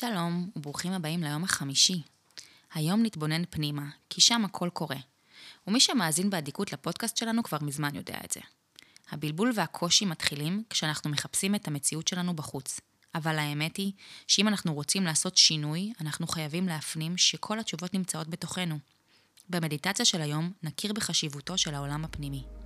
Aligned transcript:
שלום 0.00 0.50
וברוכים 0.56 0.92
הבאים 0.92 1.22
ליום 1.22 1.44
החמישי. 1.44 2.02
היום 2.74 3.02
נתבונן 3.02 3.42
פנימה, 3.50 3.88
כי 4.10 4.20
שם 4.20 4.44
הכל 4.44 4.68
קורה. 4.72 4.96
ומי 5.66 5.80
שמאזין 5.80 6.30
באדיקות 6.30 6.72
לפודקאסט 6.72 7.16
שלנו 7.16 7.42
כבר 7.42 7.58
מזמן 7.60 7.94
יודע 7.94 8.18
את 8.24 8.30
זה. 8.32 8.40
הבלבול 9.10 9.52
והקושי 9.54 10.04
מתחילים 10.04 10.62
כשאנחנו 10.70 11.10
מחפשים 11.10 11.54
את 11.54 11.68
המציאות 11.68 12.08
שלנו 12.08 12.36
בחוץ. 12.36 12.80
אבל 13.14 13.38
האמת 13.38 13.76
היא 13.76 13.92
שאם 14.26 14.48
אנחנו 14.48 14.74
רוצים 14.74 15.04
לעשות 15.04 15.36
שינוי, 15.36 15.92
אנחנו 16.00 16.26
חייבים 16.26 16.68
להפנים 16.68 17.16
שכל 17.16 17.60
התשובות 17.60 17.94
נמצאות 17.94 18.28
בתוכנו. 18.28 18.78
במדיטציה 19.48 20.04
של 20.04 20.20
היום 20.20 20.52
נכיר 20.62 20.92
בחשיבותו 20.92 21.58
של 21.58 21.74
העולם 21.74 22.04
הפנימי. 22.04 22.57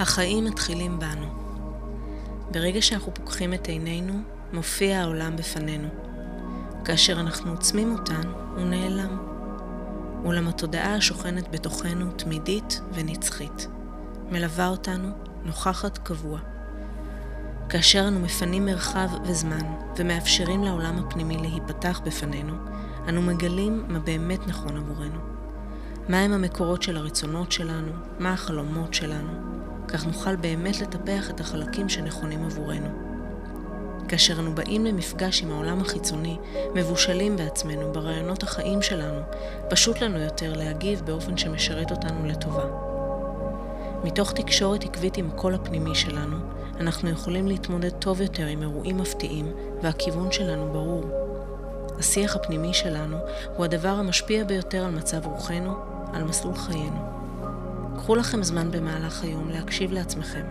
החיים 0.00 0.44
מתחילים 0.44 0.98
בנו. 0.98 1.26
ברגע 2.50 2.82
שאנחנו 2.82 3.14
פוקחים 3.14 3.54
את 3.54 3.68
עינינו, 3.68 4.22
מופיע 4.52 5.00
העולם 5.00 5.36
בפנינו. 5.36 5.88
כאשר 6.84 7.20
אנחנו 7.20 7.50
עוצמים 7.50 7.92
אותן, 7.92 8.28
הוא 8.56 8.64
נעלם. 8.64 9.18
אולם 10.24 10.48
התודעה 10.48 10.94
השוכנת 10.94 11.50
בתוכנו 11.50 12.10
תמידית 12.10 12.80
ונצחית. 12.92 13.68
מלווה 14.30 14.68
אותנו, 14.68 15.08
נוכחת 15.44 15.98
קבוע. 15.98 16.38
כאשר 17.68 18.08
אנו 18.08 18.20
מפנים 18.20 18.66
מרחב 18.66 19.08
וזמן 19.24 19.74
ומאפשרים 19.96 20.64
לעולם 20.64 20.98
הפנימי 20.98 21.36
להיפתח 21.36 22.00
בפנינו, 22.04 22.54
אנו 23.08 23.22
מגלים 23.22 23.84
מה 23.88 23.98
באמת 23.98 24.46
נכון 24.46 24.76
עבורנו. 24.76 25.20
מהם 26.08 26.32
המקורות 26.32 26.82
של 26.82 26.96
הרצונות 26.96 27.52
שלנו, 27.52 27.92
מה 28.18 28.32
החלומות 28.32 28.94
שלנו, 28.94 29.59
כך 29.92 30.06
נוכל 30.06 30.36
באמת 30.36 30.80
לטפח 30.80 31.30
את 31.30 31.40
החלקים 31.40 31.88
שנכונים 31.88 32.44
עבורנו. 32.44 32.88
כאשר 34.08 34.40
אנו 34.40 34.54
באים 34.54 34.84
למפגש 34.86 35.42
עם 35.42 35.50
העולם 35.50 35.80
החיצוני, 35.80 36.36
מבושלים 36.74 37.36
בעצמנו 37.36 37.92
ברעיונות 37.92 38.42
החיים 38.42 38.82
שלנו, 38.82 39.20
פשוט 39.70 40.00
לנו 40.00 40.18
יותר 40.18 40.52
להגיב 40.52 41.02
באופן 41.04 41.36
שמשרת 41.36 41.90
אותנו 41.90 42.26
לטובה. 42.26 42.64
מתוך 44.04 44.32
תקשורת 44.32 44.84
עקבית 44.84 45.16
עם 45.16 45.30
הקול 45.34 45.54
הפנימי 45.54 45.94
שלנו, 45.94 46.36
אנחנו 46.80 47.10
יכולים 47.10 47.48
להתמודד 47.48 47.90
טוב 47.90 48.20
יותר 48.20 48.46
עם 48.46 48.62
אירועים 48.62 48.98
מפתיעים, 48.98 49.52
והכיוון 49.82 50.32
שלנו 50.32 50.72
ברור. 50.72 51.04
השיח 51.98 52.36
הפנימי 52.36 52.74
שלנו 52.74 53.16
הוא 53.56 53.64
הדבר 53.64 53.88
המשפיע 53.88 54.44
ביותר 54.44 54.84
על 54.84 54.90
מצב 54.90 55.26
רוחנו, 55.26 55.74
על 56.12 56.24
מסלול 56.24 56.54
חיינו. 56.54 57.19
קחו 58.10 58.16
לכם 58.16 58.42
זמן 58.42 58.70
במהלך 58.70 59.22
היום 59.22 59.50
להקשיב 59.50 59.92
לעצמכם. 59.92 60.46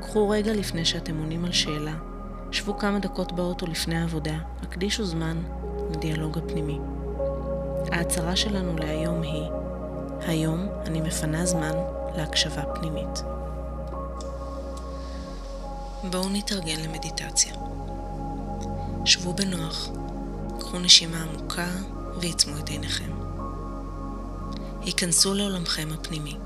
קחו 0.00 0.28
רגע 0.28 0.52
לפני 0.52 0.84
שאתם 0.84 1.18
עונים 1.18 1.44
על 1.44 1.52
שאלה, 1.52 1.94
שבו 2.50 2.78
כמה 2.78 2.98
דקות 2.98 3.32
באוטו 3.32 3.66
לפני 3.66 3.98
העבודה, 3.98 4.38
הקדישו 4.62 5.04
זמן 5.04 5.42
לדיאלוג 5.90 6.38
הפנימי. 6.38 6.78
ההצהרה 7.92 8.36
שלנו 8.36 8.78
להיום 8.78 9.22
היא, 9.22 9.50
היום 10.20 10.68
אני 10.86 11.00
מפנה 11.00 11.46
זמן 11.46 11.72
להקשבה 12.16 12.62
פנימית. 12.74 13.22
בואו 16.10 16.28
נתארגן 16.28 16.80
למדיטציה. 16.80 17.54
שבו 19.04 19.32
בנוח, 19.32 19.88
קחו 20.60 20.78
נשימה 20.78 21.22
עמוקה 21.22 21.68
ועצמו 22.20 22.58
את 22.58 22.68
עיניכם. 22.68 23.12
היכנסו 24.82 25.34
לעולמכם 25.34 25.88
הפנימי. 25.94 26.36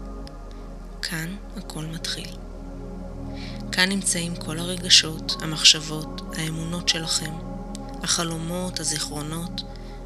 כאן 1.11 1.37
הכל 1.57 1.85
מתחיל. 1.85 2.29
כאן 3.73 3.89
נמצאים 3.89 4.37
כל 4.37 4.59
הרגשות, 4.59 5.37
המחשבות, 5.43 6.21
האמונות 6.37 6.89
שלכם, 6.89 7.33
החלומות, 8.03 8.81
הזיכרונות 8.81 9.63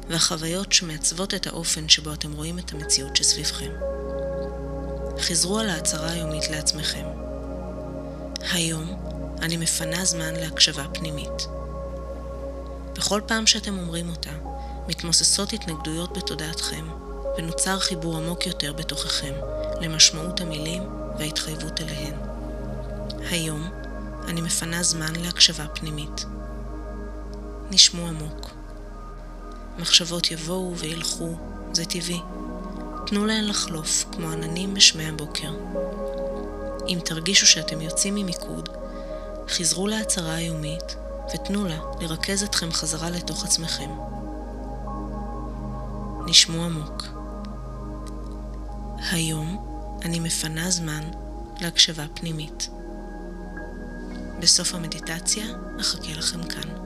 והחוויות 0.09 0.73
שמעצבות 0.73 1.33
את 1.33 1.47
האופן 1.47 1.89
שבו 1.89 2.13
אתם 2.13 2.33
רואים 2.33 2.59
את 2.59 2.73
המציאות 2.73 3.15
שסביבכם. 3.15 3.71
חזרו 5.19 5.59
על 5.59 5.69
ההצהרה 5.69 6.11
היומית 6.11 6.49
לעצמכם. 6.49 7.05
היום 8.51 8.95
אני 9.41 9.57
מפנה 9.57 10.05
זמן 10.05 10.35
להקשבה 10.35 10.85
פנימית. 10.93 11.47
בכל 12.95 13.21
פעם 13.27 13.47
שאתם 13.47 13.79
אומרים 13.79 14.09
אותה, 14.09 14.31
מתמוססות 14.87 15.53
התנגדויות 15.53 16.17
בתודעתכם, 16.17 16.85
ונוצר 17.39 17.79
חיבור 17.79 18.17
עמוק 18.17 18.47
יותר 18.47 18.73
בתוככם 18.73 19.33
למשמעות 19.81 20.41
המילים 20.41 20.83
וההתחייבות 21.19 21.81
אליהן. 21.81 22.13
היום 23.31 23.69
אני 24.27 24.41
מפנה 24.41 24.83
זמן 24.83 25.15
להקשבה 25.15 25.67
פנימית. 25.67 26.25
נשמו 27.71 28.07
עמוק. 28.07 28.49
מחשבות 29.77 30.31
יבואו 30.31 30.77
וילכו, 30.77 31.35
זה 31.73 31.85
טבעי. 31.85 32.21
תנו 33.05 33.25
להן 33.25 33.47
לחלוף, 33.47 34.05
כמו 34.11 34.31
עננים 34.31 34.73
בשמי 34.73 35.07
הבוקר. 35.07 35.51
אם 36.87 36.99
תרגישו 37.05 37.47
שאתם 37.47 37.81
יוצאים 37.81 38.15
ממיקוד, 38.15 38.69
חזרו 39.49 39.87
להצהרה 39.87 40.35
היומית 40.35 40.95
ותנו 41.33 41.65
לה 41.65 41.79
לרכז 41.99 42.43
אתכם 42.43 42.71
חזרה 42.71 43.09
לתוך 43.09 43.45
עצמכם. 43.45 43.89
נשמו 46.25 46.63
עמוק. 46.63 47.18
היום 49.11 49.65
אני 50.05 50.19
מפנה 50.19 50.71
זמן 50.71 51.03
להקשבה 51.61 52.05
פנימית. 52.13 52.69
בסוף 54.39 54.73
המדיטציה 54.75 55.45
אחכה 55.79 56.11
לכם 56.17 56.43
כאן. 56.43 56.78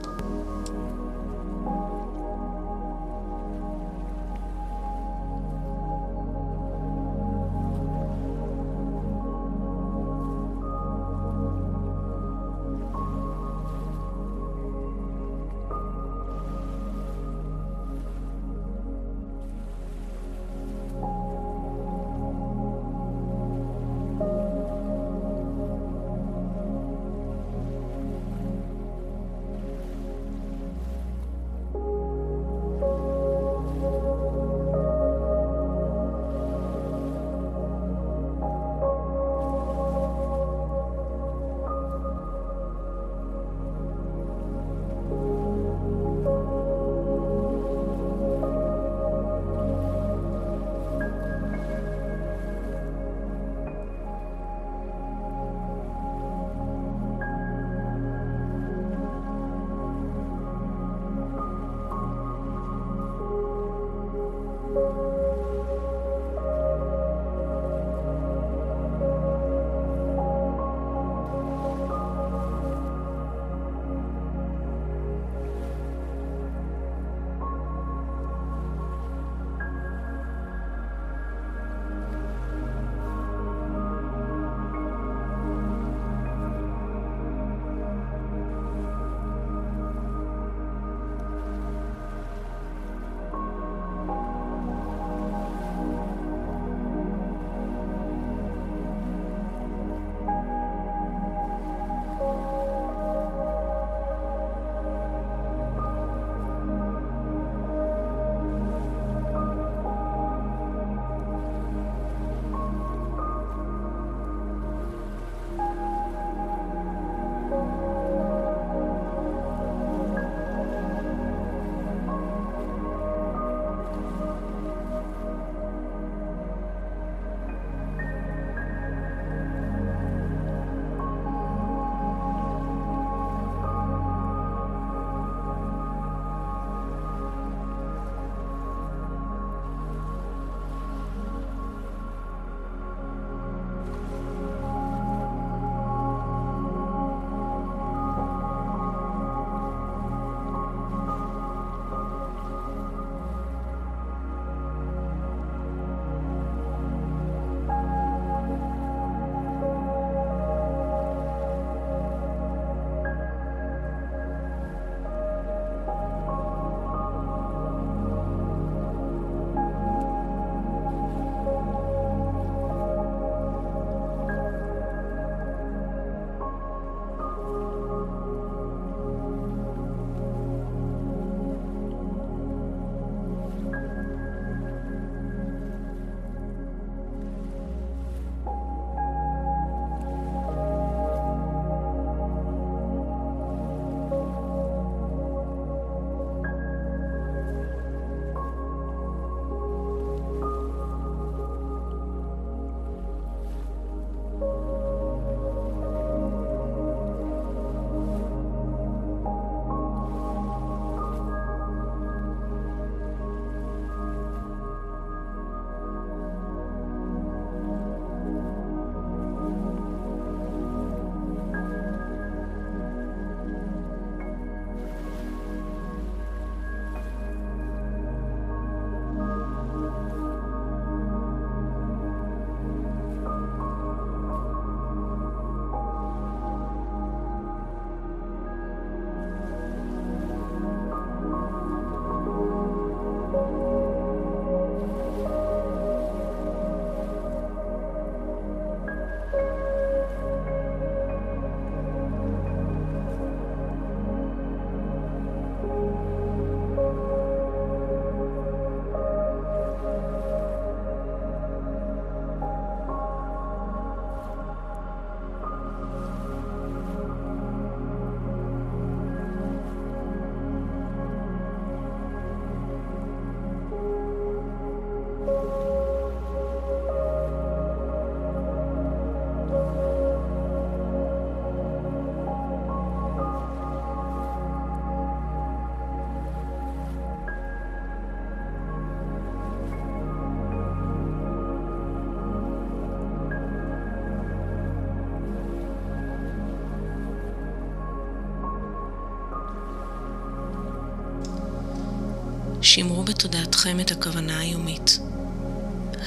שמרו 302.64 303.02
בתודעתכם 303.02 303.80
את 303.80 303.90
הכוונה 303.90 304.38
היומית. 304.38 304.98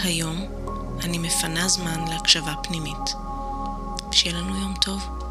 היום 0.03 0.45
אני 1.03 1.17
מפנה 1.17 1.67
זמן 1.67 2.05
להקשבה 2.09 2.53
פנימית. 2.63 3.13
שיהיה 4.11 4.35
לנו 4.35 4.61
יום 4.61 4.73
טוב. 4.81 5.26